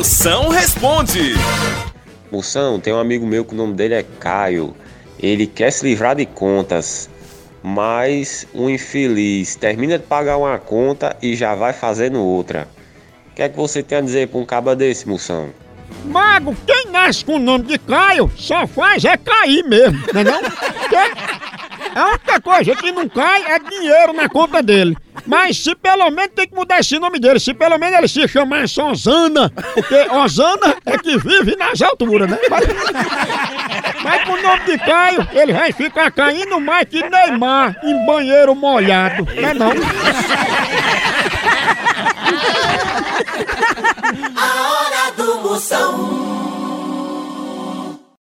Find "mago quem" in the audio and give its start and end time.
16.06-16.86